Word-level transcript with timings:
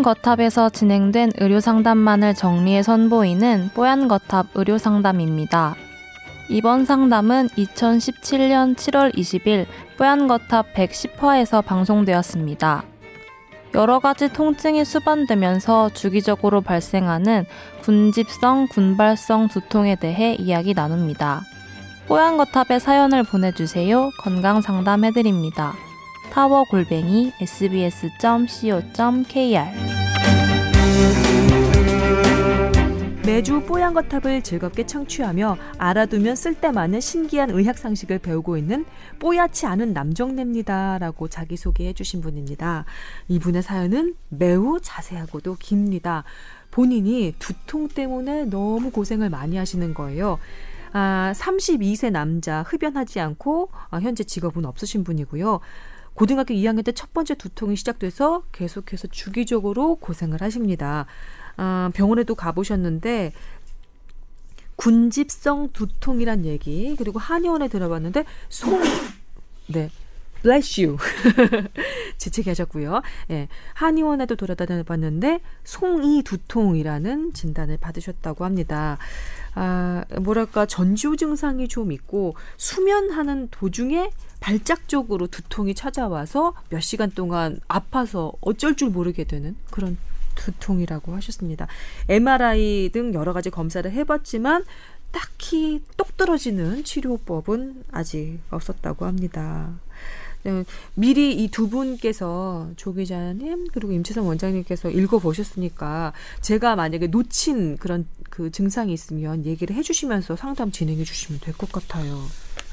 뽀얀 0.00 0.14
거탑에서 0.14 0.70
진행된 0.70 1.32
의료 1.40 1.60
상담만을 1.60 2.32
정리해 2.32 2.82
선보이는 2.82 3.72
뽀얀 3.74 4.08
거탑 4.08 4.46
의료 4.54 4.78
상담입니다. 4.78 5.74
이번 6.48 6.86
상담은 6.86 7.48
2017년 7.48 8.76
7월 8.76 9.14
20일 9.14 9.66
뽀얀 9.98 10.26
거탑 10.26 10.72
110화에서 10.72 11.62
방송되었습니다. 11.62 12.82
여러 13.74 13.98
가지 13.98 14.32
통증이 14.32 14.86
수반되면서 14.86 15.90
주기적으로 15.90 16.62
발생하는 16.62 17.44
군집성, 17.82 18.68
군발성 18.68 19.48
두통에 19.48 19.96
대해 19.96 20.34
이야기 20.34 20.72
나눕니다. 20.72 21.42
뽀얀 22.08 22.38
거탑에 22.38 22.78
사연을 22.78 23.22
보내주세요. 23.24 24.08
건강 24.22 24.62
상담해드립니다. 24.62 25.74
타워 26.30 26.64
골뱅이 26.64 27.32
sbs.co.kr 27.40 28.80
매주 33.40 33.62
뽀얀 33.62 33.94
거탑을 33.94 34.42
즐겁게 34.42 34.84
청취하며 34.84 35.56
알아두면 35.78 36.36
쓸데 36.36 36.72
많은 36.72 37.00
신기한 37.00 37.48
의학 37.48 37.78
상식을 37.78 38.18
배우고 38.18 38.58
있는 38.58 38.84
뽀얗지 39.18 39.64
않은 39.64 39.94
남정네입니다라고 39.94 41.28
자기소개해 41.28 41.94
주신 41.94 42.20
분입니다. 42.20 42.84
이분의 43.28 43.62
사연은 43.62 44.14
매우 44.28 44.78
자세하고도 44.82 45.56
깁니다. 45.58 46.24
본인이 46.70 47.34
두통 47.38 47.88
때문에 47.88 48.44
너무 48.44 48.90
고생을 48.90 49.30
많이 49.30 49.56
하시는 49.56 49.94
거예요. 49.94 50.38
아, 50.92 51.32
32세 51.34 52.10
남자 52.10 52.60
흡연하지 52.60 53.20
않고 53.20 53.70
아, 53.88 54.00
현재 54.00 54.22
직업은 54.22 54.66
없으신 54.66 55.02
분이고요. 55.02 55.60
고등학교 56.12 56.52
2학년 56.52 56.84
때 56.84 56.92
첫 56.92 57.14
번째 57.14 57.34
두통이 57.36 57.76
시작돼서 57.76 58.42
계속해서 58.52 59.08
주기적으로 59.08 59.96
고생을 59.96 60.42
하십니다. 60.42 61.06
아, 61.56 61.90
병원에도 61.94 62.34
가보셨는데 62.34 63.32
군집성 64.76 65.70
두통이란 65.72 66.46
얘기 66.46 66.94
그리고 66.96 67.18
한의원에 67.18 67.68
들어봤는데 67.68 68.24
송 68.48 68.80
네. 69.68 69.90
bless 70.42 70.80
you. 70.80 70.96
재채기하셨고요. 72.18 73.02
예. 73.30 73.48
한의원에도 73.74 74.36
돌아다녀 74.36 74.82
봤는데 74.82 75.40
송이 75.64 76.22
두통이라는 76.22 77.32
진단을 77.32 77.76
받으셨다고 77.76 78.44
합니다. 78.44 78.98
아, 79.54 80.04
뭐랄까 80.20 80.66
전조 80.66 81.16
증상이 81.16 81.68
좀 81.68 81.92
있고 81.92 82.34
수면하는 82.56 83.48
도중에 83.50 84.10
발작적으로 84.40 85.26
두통이 85.26 85.74
찾아와서 85.74 86.54
몇 86.70 86.80
시간 86.80 87.10
동안 87.10 87.60
아파서 87.68 88.32
어쩔 88.40 88.74
줄 88.74 88.88
모르게 88.88 89.24
되는 89.24 89.56
그런 89.70 89.98
두통이라고 90.40 91.14
하셨습니다. 91.16 91.66
MRI 92.08 92.90
등 92.92 93.12
여러 93.14 93.32
가지 93.32 93.50
검사를 93.50 93.90
해봤지만 93.90 94.64
딱히 95.12 95.82
똑 95.96 96.16
떨어지는 96.16 96.84
치료법은 96.84 97.84
아직 97.90 98.38
없었다고 98.50 99.06
합니다. 99.06 99.72
네, 100.42 100.64
미리 100.94 101.34
이 101.44 101.48
두 101.50 101.68
분께서 101.68 102.70
조 102.76 102.94
기자님 102.94 103.66
그리고 103.72 103.92
임채선 103.92 104.24
원장님께서 104.24 104.88
읽어보셨으니까 104.90 106.14
제가 106.40 106.76
만약에 106.76 107.08
놓친 107.08 107.76
그런 107.76 108.06
그 108.30 108.50
증상이 108.50 108.92
있으면 108.94 109.44
얘기를 109.44 109.76
해주시면서 109.76 110.36
상담 110.36 110.70
진행해 110.72 111.04
주시면 111.04 111.40
될 111.40 111.52
것 111.54 111.70
같아요. 111.72 112.22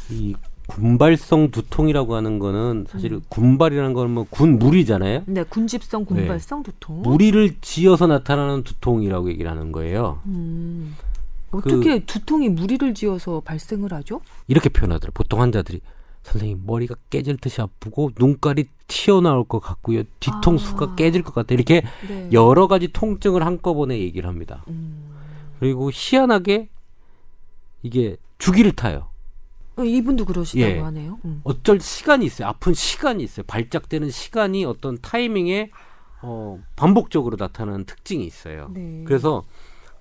이 0.09 0.33
군발성 0.67 1.51
두통이라고 1.51 2.15
하는 2.15 2.39
거는 2.39 2.85
사실 2.89 3.13
음. 3.13 3.21
군발이라는 3.29 3.93
건 3.93 4.07
뭐 4.07 4.25
군물이잖아요. 4.29 5.23
네, 5.25 5.43
군집성 5.43 6.05
네. 6.05 6.07
군발성 6.07 6.63
네. 6.63 6.71
두통. 6.71 7.01
무리를 7.01 7.55
지어서 7.61 8.07
나타나는 8.07 8.63
두통이라고 8.63 9.29
얘기를 9.29 9.49
하는 9.49 9.71
거예요. 9.71 10.21
음. 10.25 10.95
어떻게 11.51 11.99
그, 11.99 12.05
두통이 12.05 12.49
무리를 12.49 12.93
지어서 12.93 13.39
발생을 13.41 13.93
하죠? 13.93 14.21
이렇게 14.47 14.69
표현하더라고요. 14.69 15.13
보통 15.13 15.41
환자들이 15.41 15.81
선생님 16.23 16.63
머리가 16.65 16.95
깨질 17.09 17.37
듯이 17.37 17.61
아프고 17.61 18.11
눈깔이 18.19 18.65
튀어나올 18.87 19.45
것 19.45 19.59
같고요. 19.59 20.03
뒤통수가 20.19 20.85
아. 20.85 20.95
깨질 20.95 21.23
것 21.23 21.33
같다. 21.33 21.53
이렇게 21.53 21.83
네. 22.07 22.29
여러 22.33 22.67
가지 22.67 22.89
통증을 22.89 23.45
한꺼번에 23.45 23.97
얘기를 23.97 24.27
합니다. 24.27 24.63
음. 24.67 25.05
그리고 25.59 25.89
희한하게 25.93 26.67
이게 27.81 28.17
주기를 28.39 28.73
타요. 28.73 29.07
어, 29.77 29.83
이분도 29.83 30.25
그러시다고 30.25 30.71
예. 30.71 30.79
하네요. 30.79 31.19
음. 31.25 31.41
어쩔 31.43 31.79
시간이 31.79 32.25
있어요. 32.25 32.47
아픈 32.47 32.73
시간이 32.73 33.23
있어요. 33.23 33.45
발작되는 33.47 34.09
시간이 34.09 34.65
어떤 34.65 34.97
타이밍에 35.01 35.69
어, 36.21 36.59
반복적으로 36.75 37.37
나타나는 37.39 37.85
특징이 37.85 38.25
있어요. 38.25 38.69
네. 38.73 39.03
그래서 39.05 39.43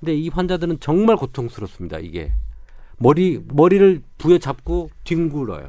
근데 0.01 0.15
이 0.15 0.29
환자들은 0.29 0.81
정말 0.81 1.17
고통스럽습니다. 1.17 1.99
이게 1.99 2.33
머리 2.99 3.43
머리를 3.49 4.03
부여 4.19 4.39
잡고 4.39 4.91
뒹굴어요. 5.05 5.69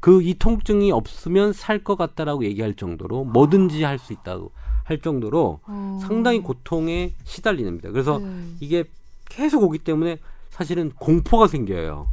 그 0.00 0.20
이 0.20 0.34
통증이 0.34 0.92
없으면 0.92 1.52
살 1.54 1.82
것 1.82 1.96
같다라고 1.96 2.44
얘기할 2.44 2.74
정도로 2.74 3.24
뭐든지 3.24 3.84
할수 3.84 4.12
있다고 4.12 4.50
할 4.84 4.98
정도로 4.98 5.60
어. 5.66 5.98
상당히 6.02 6.40
고통에 6.40 7.14
시달리는니다 7.24 7.90
그래서 7.90 8.18
네. 8.18 8.44
이게 8.60 8.84
계속 9.30 9.62
오기 9.62 9.78
때문에 9.78 10.18
사실은 10.50 10.90
공포가 10.98 11.46
생겨요. 11.46 12.08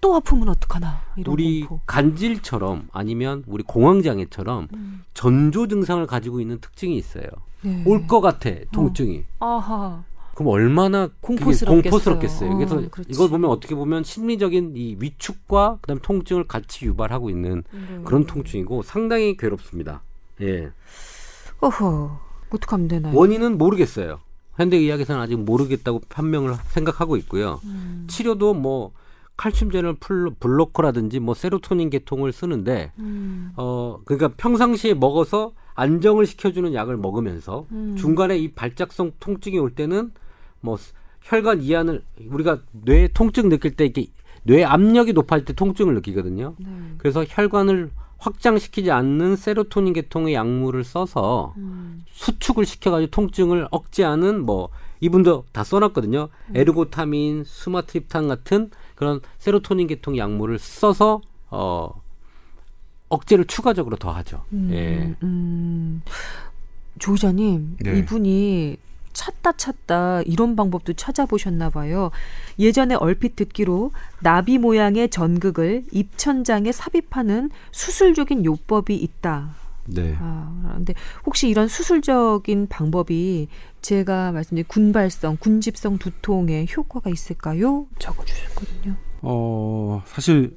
또 0.00 0.14
아프면 0.16 0.48
어떡하나 0.48 1.00
우리 1.26 1.60
공포. 1.60 1.80
간질처럼 1.86 2.88
아니면 2.92 3.44
우리 3.46 3.62
공황장애처럼 3.62 4.68
음. 4.74 5.02
전조 5.14 5.66
증상을 5.68 6.06
가지고 6.06 6.40
있는 6.40 6.60
특징이 6.60 6.96
있어요. 6.96 7.24
네. 7.62 7.82
올것 7.86 8.20
같아 8.20 8.50
통증이. 8.72 9.24
어. 9.40 9.56
아하. 9.56 10.04
그럼 10.34 10.52
얼마나 10.52 11.08
공포스럽겠어요. 11.20 11.82
공포스럽겠어요. 11.82 12.56
그래서 12.56 12.76
어, 12.76 12.82
이걸 13.08 13.28
보면 13.28 13.50
어떻게 13.50 13.74
보면 13.74 14.04
심리적인 14.04 14.74
이 14.76 14.96
위축과 15.00 15.78
그다음 15.80 15.98
통증을 16.00 16.46
같이 16.46 16.86
유발하고 16.86 17.28
있는 17.28 17.64
네. 17.72 18.00
그런 18.04 18.24
통증이고 18.24 18.82
상당히 18.82 19.36
괴롭습니다. 19.36 20.02
예. 20.40 20.70
어허. 21.60 22.20
어떻게 22.50 22.70
하면 22.70 22.86
되나요? 22.88 23.16
원인은 23.16 23.58
모르겠어요. 23.58 24.20
현대의학에서는 24.56 25.20
아직 25.20 25.36
모르겠다고 25.36 26.02
판명을 26.08 26.54
생각하고 26.68 27.16
있고요. 27.16 27.60
음. 27.64 28.06
치료도 28.08 28.54
뭐 28.54 28.92
칼슘 29.38 29.70
제널 29.70 29.94
블로커라든지 30.40 31.20
뭐 31.20 31.32
세로토닌 31.32 31.90
계통을 31.90 32.32
쓰는데 32.32 32.92
음. 32.98 33.52
어 33.56 34.00
그러니까 34.04 34.28
평상시에 34.36 34.94
먹어서 34.94 35.52
안정을 35.74 36.26
시켜주는 36.26 36.74
약을 36.74 36.96
먹으면서 36.96 37.64
음. 37.70 37.94
중간에 37.96 38.36
이 38.36 38.50
발작성 38.50 39.12
통증이 39.20 39.56
올 39.58 39.70
때는 39.70 40.10
뭐 40.60 40.76
혈관 41.22 41.62
이완을 41.62 42.02
우리가 42.28 42.58
뇌 42.72 43.06
통증 43.14 43.48
느낄 43.48 43.76
때 43.76 43.84
이렇게 43.84 44.06
뇌 44.42 44.64
압력이 44.64 45.12
높아질 45.12 45.44
때 45.44 45.52
통증을 45.52 45.94
느끼거든요. 45.94 46.56
네. 46.58 46.66
그래서 46.98 47.24
혈관을 47.26 47.90
확장시키지 48.18 48.90
않는 48.90 49.36
세로토닌 49.36 49.92
계통의 49.92 50.34
약물을 50.34 50.82
써서 50.82 51.54
음. 51.58 52.02
수축을 52.08 52.66
시켜가지고 52.66 53.12
통증을 53.12 53.68
억제하는 53.70 54.44
뭐 54.44 54.70
이분도 55.00 55.44
다 55.52 55.62
써놨거든요. 55.62 56.28
음. 56.48 56.56
에르고타민, 56.56 57.44
수마트립탄 57.44 58.26
같은 58.26 58.70
그런 58.98 59.20
세로토닌 59.38 59.86
계통 59.86 60.18
약물을 60.18 60.58
써서 60.58 61.20
어 61.50 62.02
억제를 63.08 63.44
추가적으로 63.44 63.94
더 63.94 64.10
하죠. 64.10 64.44
음, 64.52 64.70
예. 64.72 65.14
음. 65.22 66.02
조 66.98 67.12
기자님, 67.12 67.76
네. 67.78 67.96
이분이 67.96 68.76
찾다 69.12 69.52
찾다 69.52 70.22
이런 70.22 70.56
방법도 70.56 70.94
찾아보셨나 70.94 71.70
봐요. 71.70 72.10
예전에 72.58 72.96
얼핏 72.96 73.36
듣기로 73.36 73.92
나비 74.18 74.58
모양의 74.58 75.10
전극을 75.10 75.84
입천장에 75.92 76.72
삽입하는 76.72 77.50
수술적인 77.70 78.44
요법이 78.44 78.96
있다. 78.96 79.54
네. 79.88 80.16
아, 80.18 80.72
근데 80.76 80.94
혹시 81.26 81.48
이런 81.48 81.68
수술적인 81.68 82.68
방법이 82.68 83.48
제가 83.82 84.32
말씀드린 84.32 84.64
군발성, 84.68 85.38
군집성 85.40 85.98
두통에 85.98 86.66
효과가 86.76 87.10
있을까요? 87.10 87.86
적어 87.98 88.24
주셨거든요. 88.24 88.94
어, 89.22 90.02
사실 90.06 90.56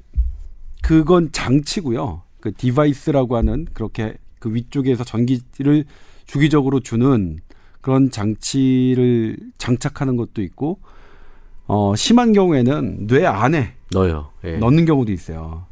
그건 0.82 1.30
장치고요. 1.32 2.22
그 2.40 2.52
device라고 2.52 3.36
하는 3.36 3.66
그렇게 3.72 4.14
그 4.38 4.52
위쪽에서 4.52 5.04
전기를 5.04 5.84
주기적으로 6.26 6.80
주는 6.80 7.38
그런 7.80 8.10
장치를 8.10 9.36
장착하는 9.58 10.16
것도 10.16 10.42
있고 10.42 10.80
어 11.66 11.94
심한 11.96 12.32
경우에는 12.32 13.06
뇌 13.06 13.26
안에 13.26 13.74
넣어요. 13.92 14.30
예. 14.44 14.56
넣는 14.56 14.84
경우도 14.84 15.12
있어요. 15.12 15.66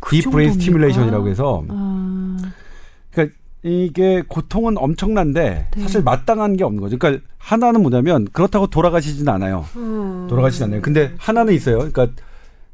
그 0.00 0.16
deep 0.16 0.32
brain 0.32 0.52
stimulation이라고 0.52 1.28
해서 1.28 1.64
아... 1.68 2.36
그러니까 3.12 3.36
이게 3.62 4.22
고통은 4.26 4.76
엄청난데 4.76 5.68
네. 5.74 5.82
사실 5.82 6.02
마땅한 6.02 6.56
게 6.56 6.64
없는 6.64 6.80
거죠. 6.80 6.98
그러니까 6.98 7.24
하나는 7.38 7.82
뭐냐면 7.82 8.26
그렇다고 8.32 8.66
돌아가시진 8.66 9.28
않아요. 9.28 9.64
음... 9.76 10.26
돌아가시지 10.28 10.64
않아요. 10.64 10.82
근데 10.82 11.12
하나는 11.18 11.54
있어요. 11.54 11.78
그러니까 11.78 12.08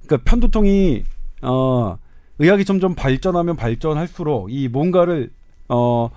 그러니까 0.07 0.31
편두통이 0.31 1.05
어 1.43 1.99
의학이 2.39 2.65
점점 2.65 2.95
발전하면 2.95 3.57
발전할수록 3.57 4.51
이 4.51 4.69
뭔가를 4.69 5.31
어 5.69 6.09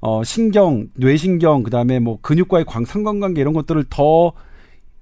어 0.00 0.24
신경, 0.24 0.88
뇌신경 0.94 1.62
그다음에 1.62 1.98
뭐 1.98 2.18
근육과의 2.22 2.64
광 2.64 2.84
상관관계 2.84 3.40
이런 3.40 3.52
것들을 3.52 3.84
더 3.90 4.32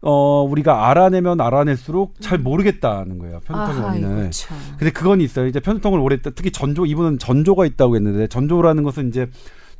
어, 0.00 0.46
우리가 0.48 0.88
알아내면 0.90 1.40
알아낼수록 1.40 2.14
잘 2.20 2.38
모르겠다는 2.38 3.18
거예요. 3.18 3.40
편두통의 3.44 3.82
원인을. 3.82 4.18
이거 4.22 4.30
참. 4.30 4.56
근데 4.78 4.92
그건 4.92 5.20
있어요. 5.20 5.46
이제 5.46 5.58
편두통을 5.60 5.98
오래. 5.98 6.18
특히 6.22 6.50
전조, 6.52 6.86
이분은 6.86 7.18
전조가 7.18 7.66
있다고 7.66 7.96
했는데 7.96 8.28
전조라는 8.28 8.84
것은 8.84 9.08
이제 9.08 9.28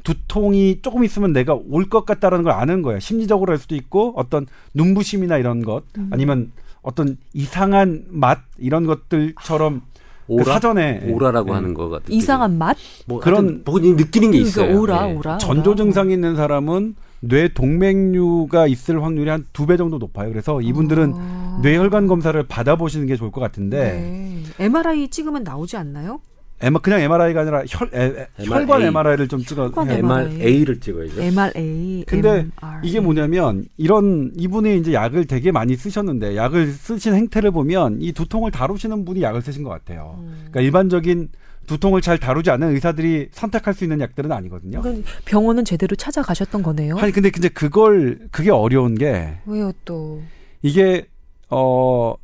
두통이 0.03 0.81
조금 0.82 1.05
있으면 1.05 1.32
내가 1.32 1.55
올 1.70 1.88
것 1.88 2.05
같다라는 2.05 2.44
걸 2.44 2.53
아는 2.53 2.82
거예요. 2.82 3.00
심리적으로 3.00 3.53
할 3.53 3.59
수도 3.59 3.75
있고 3.76 4.12
어떤 4.17 4.47
눈부심이나 4.75 5.38
이런 5.38 5.62
것 5.62 5.82
아니면 6.11 6.53
어떤 6.82 7.17
이상한 7.35 8.05
맛 8.09 8.38
이런 8.59 8.87
것들처럼 8.87 9.82
그 10.26 10.32
오라 10.35 10.44
사전에 10.44 11.03
오라라고 11.11 11.50
예. 11.50 11.53
하는 11.55 11.75
거 11.75 11.88
같은 11.88 12.12
이상한 12.15 12.59
맛? 12.59 12.76
뭐 13.06 13.19
그런- 13.20 13.62
본인이 13.65 13.94
느끼는 13.97 14.31
게 14.31 14.38
그러니까 14.38 14.62
있어요. 14.62 14.81
오라, 14.81 15.11
예. 15.11 15.15
오라. 15.15 15.38
전조. 15.38 15.75
증상이 15.75 16.12
있는 16.15 16.37
사람은 16.37 16.94
뇌 17.20 17.49
동맥류가 17.49 18.67
있을 18.69 19.03
확률이 19.03 19.31
한 19.31 19.44
두 19.53 19.67
배 19.67 19.76
정도 19.76 19.99
높아요. 19.99 20.29
그래서 20.31 20.61
이분들은 20.61 21.12
아. 21.17 21.59
뇌혈관 21.62 22.06
검사를 22.06 22.41
받아보시는 22.43 23.06
게 23.06 23.17
좋을 23.17 23.31
것 23.31 23.41
같은데 23.41 24.43
네. 24.59 24.65
MRI 24.67 25.09
찍으면 25.09 25.43
나오지 25.43 25.76
않나요? 25.76 26.20
에마- 26.61 26.81
그냥 26.82 27.00
MRI가 27.03 27.43
아니라 27.43 27.62
혈, 27.69 27.88
에, 27.94 28.05
에, 28.06 28.26
MRI. 28.41 28.47
혈관 28.49 28.82
MRI를 28.82 29.29
좀 29.29 29.41
찍어. 29.41 29.69
혈관. 29.69 29.91
MRA를 29.91 30.81
찍어야죠. 30.81 31.23
MRA. 31.23 32.05
근데 32.09 32.29
MRA. 32.31 32.81
이게 32.82 32.99
뭐냐면 33.00 33.65
이런 33.76 34.32
이분이 34.37 34.79
이제 34.79 34.93
약을 34.93 35.26
되게 35.26 35.53
많이 35.53 35.76
쓰셨는데 35.76 36.35
약을 36.37 36.67
쓰신 36.73 37.15
행태를 37.15 37.53
보면 37.53 37.99
이 38.00 38.12
두통을 38.12 38.50
다루시는 38.50 39.05
분이 39.05 39.23
약을 39.23 39.41
쓰신 39.43 39.62
것 39.62 39.70
같아요. 39.70 40.17
음. 40.20 40.32
그러니까 40.50 40.61
일반적인 40.62 41.29
두통을 41.69 42.00
잘 42.00 42.19
다루지 42.19 42.50
않는 42.50 42.75
의사들이 42.75 43.29
선택할 43.31 43.75
수 43.75 43.85
있는 43.85 44.00
약들은 44.00 44.32
아니거든요. 44.32 44.82
그러니까 44.82 45.09
병원은 45.25 45.65
제대로 45.65 45.94
찾아가셨던 45.94 46.62
거네요. 46.62 46.99
아니 46.99 47.12
근데 47.12 47.31
이제 47.37 47.49
그걸 47.49 48.29
그게 48.32 48.50
어려운 48.50 48.97
게 48.97 49.38
왜요 49.47 49.70
또? 49.85 50.20
이게 50.62 51.06
어 51.49 52.15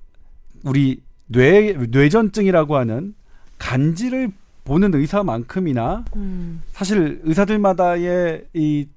우리 0.64 1.00
뇌 1.26 1.72
뇌전증이라고 1.72 2.76
하는 2.76 3.14
간질을 3.58 4.32
보는 4.64 4.94
의사만큼이나 4.94 6.04
음. 6.16 6.62
사실 6.72 7.20
의사들마다의 7.22 8.46
이 8.54 8.88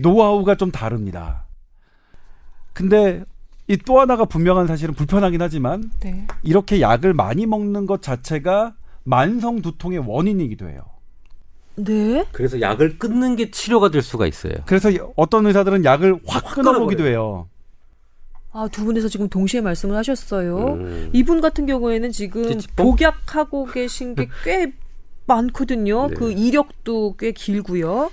노하우가 0.00 0.56
좀 0.56 0.70
다릅니다. 0.70 1.46
근데 2.72 3.24
이 3.68 3.76
또 3.76 4.00
하나가 4.00 4.24
분명한 4.24 4.66
사실은 4.66 4.92
불편하긴 4.94 5.40
하지만 5.40 5.90
네. 6.00 6.26
이렇게 6.42 6.80
약을 6.80 7.14
많이 7.14 7.46
먹는 7.46 7.86
것 7.86 8.02
자체가 8.02 8.74
만성 9.04 9.62
두통의 9.62 10.00
원인이기도 10.06 10.68
해요. 10.68 10.82
네. 11.76 12.26
그래서 12.32 12.60
약을 12.60 12.98
끊는 12.98 13.36
게 13.36 13.50
치료가 13.50 13.90
될 13.90 14.02
수가 14.02 14.26
있어요. 14.26 14.52
그래서 14.66 14.90
이- 14.90 14.98
어떤 15.16 15.46
의사들은 15.46 15.84
약을 15.84 16.20
확 16.26 16.44
확 16.46 16.54
끊어보기도. 16.54 17.06
해요. 17.06 17.48
아, 18.52 18.68
두 18.70 18.84
분에서 18.84 19.08
지금 19.08 19.28
동시에 19.28 19.62
말씀을 19.62 19.96
하셨어요. 19.96 20.74
음. 20.74 21.10
이분 21.14 21.40
같은 21.40 21.64
경우에는 21.66 22.12
지금? 22.12 22.44
복약하고 22.76 23.64
계신 23.66 24.14
게 24.14 24.28
꽤 24.44 24.72
많거든요. 25.26 26.08
네. 26.08 26.14
그 26.14 26.30
이력도 26.32 27.16
꽤 27.16 27.32
길고요. 27.32 28.10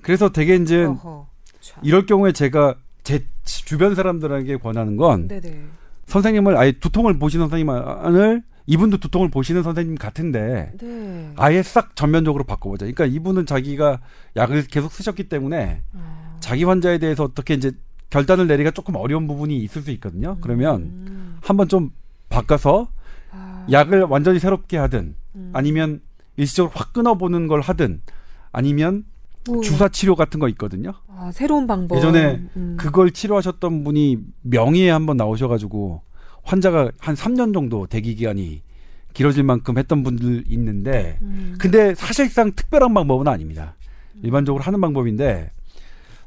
그래서 0.00 0.30
되게 0.30 0.54
이제 0.56 0.84
어허. 0.84 1.26
참. 1.60 1.80
이럴 1.84 2.06
경우에 2.06 2.32
제가 2.32 2.76
제 3.02 3.26
주변 3.44 3.94
사람들에게 3.94 4.56
권하는 4.58 4.96
건 4.96 5.28
네네. 5.28 5.64
선생님을 6.06 6.56
아예 6.56 6.72
두통을 6.72 7.18
보시는 7.18 7.48
선생님을 7.50 8.42
이분도 8.68 8.98
두통을 8.98 9.30
보시는 9.30 9.62
선생님 9.62 9.96
같은데 9.96 10.72
네. 10.78 11.32
아예 11.36 11.62
싹 11.62 11.96
전면적으로 11.96 12.44
바꿔보자. 12.44 12.84
그러니까 12.84 13.06
이분은 13.06 13.46
자기가 13.46 14.00
약을 14.36 14.66
계속 14.66 14.92
쓰셨기 14.92 15.30
때문에 15.30 15.80
아. 15.94 16.36
자기 16.40 16.64
환자에 16.64 16.98
대해서 16.98 17.24
어떻게 17.24 17.54
이제 17.54 17.72
결단을 18.10 18.46
내리기가 18.46 18.72
조금 18.72 18.94
어려운 18.96 19.26
부분이 19.26 19.56
있을 19.56 19.80
수 19.80 19.90
있거든요. 19.92 20.36
그러면 20.42 20.82
음. 20.82 21.38
한번 21.40 21.68
좀 21.68 21.92
바꿔서 22.28 22.88
아. 23.30 23.66
약을 23.72 24.02
완전히 24.02 24.38
새롭게 24.38 24.76
하든 24.76 25.14
음. 25.34 25.50
아니면 25.54 26.02
일시적으로 26.36 26.70
확 26.74 26.92
끊어보는 26.92 27.46
걸 27.46 27.62
하든 27.62 28.02
아니면 28.52 29.06
뭐, 29.46 29.62
주사 29.62 29.88
치료 29.88 30.14
같은 30.14 30.38
거 30.38 30.48
있거든요. 30.50 30.92
아, 31.08 31.30
새로운 31.32 31.66
방법. 31.66 31.96
예전에 31.96 32.46
음. 32.54 32.76
그걸 32.78 33.12
치료하셨던 33.12 33.82
분이 33.82 34.18
명의에 34.42 34.90
한번 34.90 35.16
나오셔가지고 35.16 36.02
환자가 36.42 36.90
한 36.98 37.14
3년 37.14 37.52
정도 37.52 37.86
대기 37.86 38.14
기간이 38.14 38.62
길어질 39.14 39.42
만큼 39.42 39.78
했던 39.78 40.02
분들 40.02 40.44
있는데 40.48 41.18
음. 41.22 41.56
근데 41.58 41.94
사실상 41.94 42.52
특별한 42.52 42.94
방법은 42.94 43.26
아닙니다. 43.26 43.74
일반적으로 44.22 44.62
하는 44.62 44.80
방법인데 44.80 45.50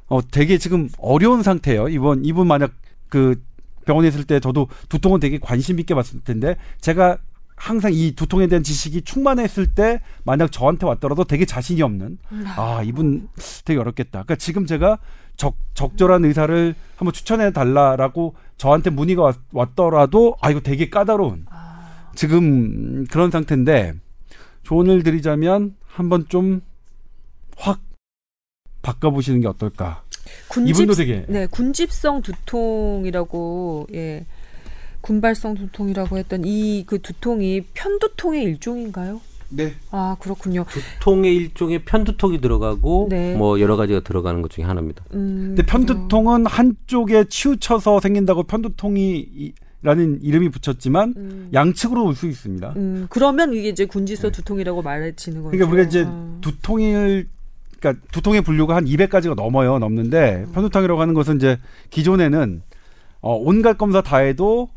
어 0.07 0.21
되게 0.21 0.57
지금 0.57 0.89
어려운 0.97 1.41
상태예요. 1.41 1.87
이번 1.89 2.25
이분 2.25 2.47
만약 2.47 2.73
그 3.09 3.41
병원에 3.85 4.07
있을 4.09 4.25
때 4.25 4.39
저도 4.39 4.67
두통은 4.89 5.19
되게 5.19 5.37
관심 5.39 5.79
있게 5.79 5.93
봤을 5.95 6.19
텐데 6.21 6.55
제가 6.81 7.17
항상 7.55 7.91
이 7.93 8.13
두통에 8.15 8.47
대한 8.47 8.63
지식이 8.63 9.03
충만했을 9.03 9.75
때 9.75 10.01
만약 10.23 10.51
저한테 10.51 10.85
왔더라도 10.85 11.23
되게 11.23 11.45
자신이 11.45 11.81
없는 11.81 12.17
아 12.57 12.81
이분 12.83 13.29
되게 13.65 13.79
어렵겠다. 13.79 14.23
그러니까 14.23 14.35
지금 14.35 14.65
제가 14.65 14.97
적, 15.41 15.55
적절한 15.73 16.23
의사를 16.25 16.75
한번 16.97 17.13
추천해 17.13 17.51
달라라고 17.51 18.35
저한테 18.57 18.91
문의가 18.91 19.23
왔, 19.23 19.37
왔더라도 19.51 20.35
아 20.39 20.51
이거 20.51 20.59
되게 20.59 20.87
까다로운 20.91 21.47
지금 22.13 23.05
그런 23.07 23.31
상태인데 23.31 23.95
조언을 24.61 25.01
드리자면 25.01 25.75
한번 25.87 26.27
좀 26.29 26.61
확 27.57 27.79
바꿔보시는 28.83 29.41
게 29.41 29.47
어떨까. 29.47 30.03
군집, 30.47 30.75
이분도 30.75 30.93
되게 30.93 31.25
네, 31.27 31.45
군집성 31.47 32.21
두통이라고 32.21 33.87
예. 33.93 34.25
군발성 35.01 35.55
두통이라고 35.55 36.17
했던 36.17 36.43
이 36.45 36.83
그 36.85 37.01
두통이 37.01 37.61
편두통의 37.73 38.43
일종인가요? 38.43 39.21
네. 39.51 39.73
아, 39.91 40.15
그렇군요. 40.19 40.65
두통의 40.69 41.35
일종의 41.35 41.83
편두통이 41.85 42.41
들어가고 42.41 43.07
네. 43.09 43.35
뭐 43.35 43.59
여러 43.59 43.75
가지가 43.75 43.99
들어가는 44.01 44.41
것 44.41 44.49
중에 44.51 44.65
하나입니다. 44.65 45.03
음. 45.13 45.53
근데 45.55 45.63
편두통은 45.63 46.45
한쪽에 46.45 47.25
치우쳐서 47.25 47.99
생긴다고 47.99 48.43
편두통이 48.43 49.53
라는 49.83 50.19
이름이 50.21 50.49
붙였지만 50.49 51.13
음. 51.17 51.49
양측으로 51.53 52.05
올 52.05 52.13
수 52.13 52.27
있습니다. 52.27 52.73
음, 52.75 53.07
그러면 53.09 53.51
이게 53.53 53.69
이제 53.69 53.85
군지성 53.85 54.31
두통이라고 54.31 54.83
말해지는 54.83 55.41
거죠. 55.41 55.51
그러니까 55.57 55.73
우리가 55.73 55.87
이제 55.87 56.05
아. 56.07 56.37
두통을 56.41 57.27
그러니까 57.79 58.05
두통의 58.11 58.41
분류가 58.43 58.75
한 58.75 58.85
200가지가 58.85 59.33
넘어요. 59.35 59.79
넘는데 59.79 60.45
편두통이라고 60.53 61.01
하는 61.01 61.15
것은 61.15 61.37
이제 61.37 61.57
기존에는 61.89 62.61
어, 63.21 63.35
온갖 63.35 63.79
검사 63.79 64.01
다 64.03 64.17
해도 64.17 64.69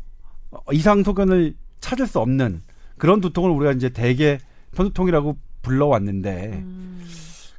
어, 0.49 0.57
이상 0.71 1.03
소견을 1.03 1.53
찾을 1.81 2.07
수 2.07 2.19
없는 2.19 2.63
그런 2.97 3.21
두통을 3.21 3.51
우리가 3.51 3.73
이제 3.73 3.89
대개 3.89 4.39
편두통이라고 4.75 5.37
불러왔는데 5.61 6.51
음. 6.63 7.01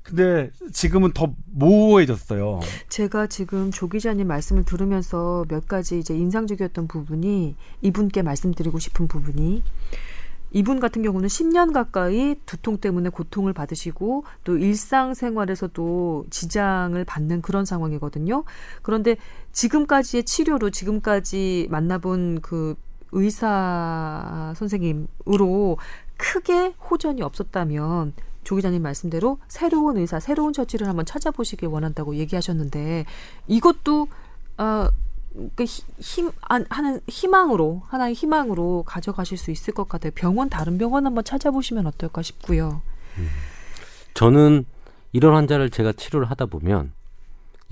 근데 0.07 0.51
지금은 0.73 1.13
더 1.13 1.35
모호해졌어요. 1.47 2.61
제가 2.89 3.27
지금 3.27 3.73
조 3.73 3.89
기자님 3.89 4.29
말씀을 4.29 4.65
들으면서 4.65 5.45
몇 5.49 5.67
가지 5.67 5.99
이제 5.99 6.15
인상적이었던 6.15 6.87
부분이 6.87 7.57
이분께 7.83 8.23
말씀드리고 8.23 8.79
싶은 8.79 9.09
부분이 9.09 9.65
이분 10.53 10.79
같은 10.79 11.03
경우는 11.03 11.29
10년 11.29 11.73
가까이 11.73 12.37
두통 12.47 12.79
때문에 12.79 13.09
고통을 13.09 13.53
받으시고 13.53 14.25
또 14.45 14.57
일상생활에서도 14.57 16.27
지장을 16.31 17.05
받는 17.05 17.43
그런 17.43 17.65
상황이거든요. 17.65 18.45
그런데 18.83 19.17
지금까지의 19.53 20.23
치료로 20.23 20.71
지금까지 20.71 21.67
만나본 21.71 22.41
그 22.43 22.77
의사 23.13 24.53
선생님으로 24.57 25.79
크게 26.17 26.75
호전이 26.91 27.23
없었다면 27.23 28.13
조 28.45 28.57
기자님 28.57 28.83
말씀대로 28.83 29.39
새로운 29.49 29.97
의사, 29.97 30.21
새로운 30.21 30.53
처치를 30.53 30.87
한번 30.89 31.05
찾아보시길 31.05 31.69
원한다고 31.69 32.15
얘기하셨는데 32.17 33.05
이것도 33.49 34.09
어, 34.59 34.89
그 35.55 35.65
히- 35.65 35.83
힘 35.99 36.31
안- 36.43 36.65
하는 36.71 37.01
희망으로 37.09 37.83
하나의 37.89 38.15
희망으로 38.15 38.85
가져가실 38.87 39.37
수 39.37 39.51
있을 39.51 39.75
것 39.75 39.89
같아요. 39.89 40.13
병원 40.15 40.49
다른 40.49 40.79
병원 40.79 41.07
한번 41.07 41.25
찾아보시면 41.25 41.87
어떨까 41.87 42.23
싶고요. 42.23 42.81
저는 44.15 44.65
이런 45.13 45.35
환자를 45.35 45.71
제가 45.71 45.93
치료를 45.93 46.31
하다 46.31 46.47
보면 46.47 46.93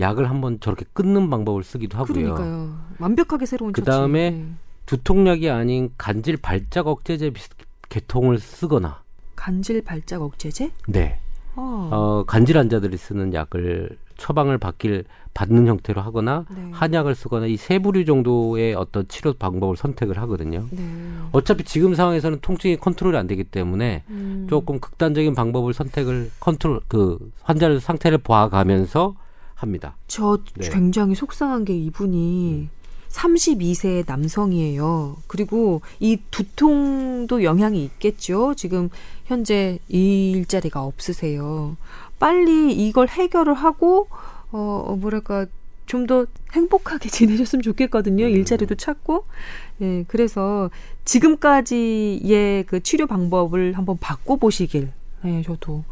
약을 0.01 0.29
한번 0.29 0.59
저렇게 0.61 0.85
끊는 0.93 1.31
방법을 1.31 1.63
쓰기도 1.63 1.97
하고요. 1.99 2.15
그러니까요. 2.35 2.77
완벽하게 2.99 3.47
새로운 3.47 3.73
처치. 3.73 3.81
그다음에 3.85 4.31
네. 4.31 4.47
두통약이 4.87 5.51
아닌 5.51 5.91
간질 5.97 6.37
발작 6.39 6.87
억제제 6.87 7.33
계통을 7.89 8.39
쓰거나 8.39 9.03
간질 9.37 9.83
발작 9.83 10.23
억제제? 10.23 10.71
네. 10.89 11.19
어. 11.57 11.89
어, 11.93 12.25
간질 12.27 12.59
환자들이 12.59 12.97
쓰는 12.97 13.33
약을 13.33 13.97
처방을 14.17 14.59
받길 14.59 15.05
받는 15.35 15.67
형태로 15.67 16.01
하거나 16.01 16.45
네. 16.55 16.69
한약을 16.73 17.15
쓰거나 17.17 17.47
이 17.47 17.57
세 17.57 17.81
부류 17.81 18.05
정도의 18.05 18.75
어떤 18.75 19.07
치료 19.09 19.33
방법을 19.33 19.77
선택을 19.77 20.19
하거든요. 20.19 20.67
네. 20.71 20.83
어차피 21.33 21.65
지금 21.65 21.95
상황에서는 21.95 22.39
통증이 22.41 22.77
컨트롤이 22.77 23.17
안 23.17 23.27
되기 23.27 23.43
때문에 23.43 24.05
음. 24.11 24.47
조금 24.49 24.79
극단적인 24.79 25.35
방법을 25.35 25.75
선택을 25.75 26.31
컨트롤 26.39 26.81
그 26.87 27.19
환자를 27.43 27.81
상태를 27.81 28.19
봐가면서 28.19 29.17
합니다. 29.55 29.97
저 30.07 30.39
네. 30.57 30.69
굉장히 30.71 31.15
속상한 31.17 31.65
게 31.65 31.77
이분이 31.77 32.69
32세 33.15 34.05
남성이에요. 34.07 35.17
그리고 35.29 35.81
이 36.01 36.19
두통도 36.31 37.45
영향이 37.45 37.83
있겠죠. 37.85 38.55
지금 38.55 38.91
현재 39.27 39.79
일자리가 39.89 40.83
없으세요. 40.83 41.77
빨리 42.19 42.73
이걸 42.73 43.09
해결을 43.09 43.55
하고 43.55 44.09
어 44.51 44.97
뭐랄까 45.01 45.47
좀 45.87 46.07
더 46.07 46.27
행복하게 46.53 47.09
지내셨으면 47.11 47.63
좋겠거든요. 47.63 48.27
일자리도 48.27 48.75
찾고. 48.75 49.25
예, 49.83 50.05
그래서 50.09 50.71
지금까지의 51.05 52.65
그 52.65 52.83
치료 52.83 53.07
방법을 53.07 53.75
한번 53.77 53.99
바꿔 53.99 54.37
보시길. 54.37 54.91
예, 55.25 55.43
저도 55.43 55.85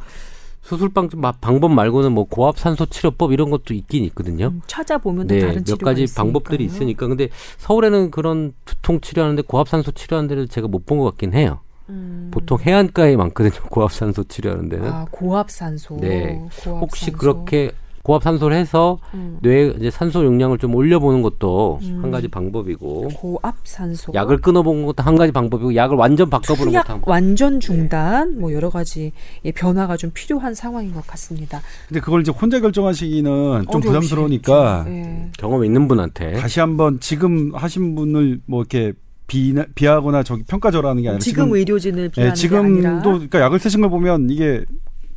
수술방 0.63 1.09
마- 1.17 1.33
방법 1.33 1.73
말고는 1.73 2.13
뭐 2.13 2.25
고압 2.25 2.59
산소 2.59 2.87
치료법 2.87 3.33
이런 3.33 3.51
것도 3.51 3.75
있긴 3.75 4.05
있거든요. 4.05 4.47
음, 4.47 4.63
찾아보면 4.67 5.27
또 5.27 5.35
네, 5.35 5.41
다른 5.41 5.65
몇 5.65 5.79
가지 5.79 6.05
있으니까요. 6.05 6.25
방법들이 6.25 6.65
있으니까. 6.65 7.09
근데 7.09 7.29
서울에는 7.59 8.11
그런 8.11 8.53
두통 8.65 9.01
치료하는데 9.01 9.43
고압 9.43 9.69
산소 9.69 9.91
치료하는 9.93 10.29
데를 10.29 10.49
제가 10.49 10.69
못 10.69 10.87
본 10.87 10.99
것 10.99 11.05
같긴 11.05 11.33
해요. 11.35 11.61
음. 11.89 12.31
보통 12.33 12.59
해안가에 12.61 13.17
많거든요. 13.17 13.53
고압 13.71 13.93
산소 13.93 14.23
치료하는 14.25 14.69
데는. 14.69 14.89
아, 14.91 15.07
고압산소. 15.11 15.97
네. 16.01 16.37
고압산소. 16.37 16.79
혹시 16.79 17.11
그렇게 17.11 17.73
고압 18.03 18.25
산소를 18.25 18.57
해서 18.57 18.99
음. 19.15 19.39
뇌 19.43 19.69
이제 19.79 19.91
산소 19.91 20.25
용량을 20.25 20.59
좀 20.59 20.75
올려보는 20.75 21.23
것도 21.23 21.79
음. 21.83 22.01
한 22.03 22.11
가지 22.11 22.27
방법이고 22.27 23.09
고압 23.15 23.55
산소. 23.63 24.13
약을 24.13 24.41
끊어보는 24.41 24.87
것도 24.87 25.05
한 25.05 25.15
가지 25.17 25.33
방법이고 25.33 25.75
약을 25.77 25.97
완전 25.97 26.29
바꿔보는 26.29 26.73
것도 26.73 26.93
한 26.93 26.99
네. 26.99 27.05
완전 27.07 27.61
중단 27.61 28.41
뭐 28.41 28.53
여러 28.53 28.71
가지 28.71 29.13
예, 29.45 29.53
변화가 29.53 29.97
좀 29.97 30.11
필요한 30.13 30.55
상황인 30.55 30.93
것 30.93 31.07
같습니다. 31.07 31.63
근데 31.89 32.01
그걸 32.01 32.23
이제 32.23 32.33
혼자 32.33 32.61
결정하시기는 32.61 33.23
좀 33.23 33.43
어려우시겠죠. 33.43 33.81
부담스러우니까 33.81 34.85
예. 34.89 35.31
경험 35.39 35.65
있는 35.65 35.87
분한테 35.87 36.33
다시 36.33 36.59
한번 36.59 36.99
지금 36.99 37.55
하신 37.55 37.95
분을 37.95 38.41
뭐 38.47 38.63
이렇게 38.63 38.95
비, 39.29 39.55
비하거나 39.77 40.25
저기 40.25 40.43
평가절하는 40.43 41.03
게 41.03 41.09
아니라 41.09 41.21
지금, 41.21 41.53
의료진을 41.53 42.09
비하는 42.09 42.33
예, 42.33 42.35
지금도 42.35 42.81
게 42.81 42.87
아니라 42.87 43.03
그러니까 43.03 43.41
약을 43.41 43.61
쓰신 43.61 43.81
걸 43.81 43.91
보면 43.91 44.29
이게 44.29 44.65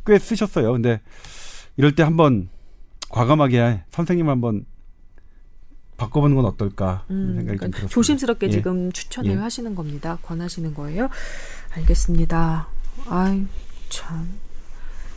꽤 0.06 0.18
쓰셨어요. 0.20 0.72
근데 0.72 1.00
이럴 1.76 1.96
때 1.96 2.04
한번 2.04 2.48
과감하게 3.16 3.84
선생님 3.92 4.28
한번 4.28 4.66
바꿔보는 5.96 6.36
건 6.36 6.44
어떨까 6.44 7.06
음, 7.08 7.36
생각이 7.36 7.36
좀 7.36 7.56
그러니까 7.56 7.66
들었어요. 7.68 7.88
조심스럽게 7.88 8.48
예. 8.48 8.50
지금 8.50 8.92
추천을 8.92 9.30
예. 9.30 9.34
하시는 9.36 9.74
겁니다. 9.74 10.18
권하시는 10.20 10.74
거예요. 10.74 11.08
알겠습니다. 11.74 12.68
아이 13.06 13.46
참 13.88 14.28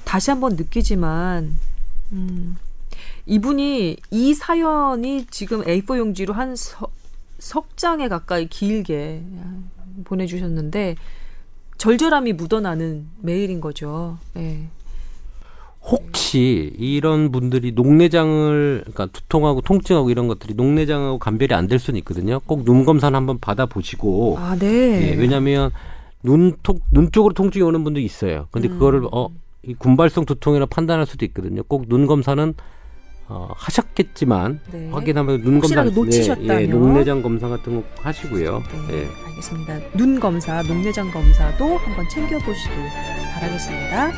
다시 0.05 0.31
한번 0.31 0.55
느끼지만 0.55 1.57
음, 2.13 2.55
이분이 3.25 3.97
이 4.11 4.33
사연이 4.33 5.25
지금 5.29 5.61
A4 5.65 5.97
용지로 5.97 6.33
한 6.33 6.55
석, 6.55 6.93
석 7.37 7.75
장에 7.75 8.07
가까이 8.07 8.47
길게 8.47 9.25
보내주셨는데 10.05 10.95
절절함이 11.77 12.31
묻어나는 12.31 13.09
메일인 13.19 13.59
거죠. 13.59 14.17
예. 14.37 14.69
혹시 15.81 16.74
이런 16.77 17.31
분들이 17.31 17.71
녹내장을 17.71 18.81
그러니까 18.81 19.05
두통하고 19.07 19.62
통증하고 19.62 20.09
이런 20.12 20.27
것들이 20.27 20.53
녹내장하고 20.53 21.17
감별이 21.19 21.53
안 21.53 21.67
될 21.67 21.79
수는 21.79 21.98
있거든요. 22.00 22.39
꼭 22.45 22.63
눈 22.65 22.86
검사는 22.86 23.15
한번 23.15 23.39
받아 23.39 23.65
보시고 23.65 24.38
아 24.39 24.55
네. 24.59 25.12
예, 25.12 25.15
왜냐하면 25.15 25.71
눈통 26.24 26.79
눈 26.91 27.12
쪽으로 27.12 27.33
통증이 27.33 27.63
오는 27.63 27.83
분도 27.83 28.00
있어요. 28.00 28.48
근데 28.51 28.67
음. 28.67 28.74
그거를 28.74 29.03
어, 29.12 29.29
이 29.63 29.74
군발성 29.74 30.25
두통이라 30.25 30.65
판단할 30.67 31.05
수도 31.05 31.25
있거든요. 31.25 31.63
꼭 31.63 31.88
눈 31.88 32.05
검사는 32.07 32.53
어, 33.31 33.50
하셨겠지만 33.55 34.59
네. 34.71 34.89
확인하면 34.91 35.41
눈 35.43 35.59
검사 35.59 35.83
놓치셨다면. 35.83 36.57
예, 36.59 36.63
예, 36.63 36.67
녹내장 36.67 37.21
검사 37.21 37.48
같은 37.48 37.75
거 37.75 37.83
하시고요. 38.01 38.63
네, 38.89 38.93
예. 39.03 39.07
알겠습니다. 39.27 39.79
눈 39.95 40.19
검사, 40.19 40.62
녹내장 40.63 41.12
검사도 41.12 41.77
한번 41.77 42.09
챙겨보시길 42.09 42.75
바라겠습니다. 43.36 44.12